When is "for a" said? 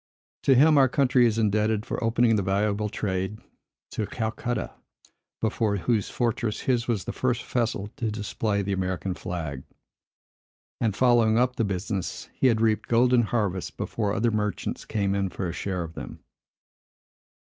15.29-15.53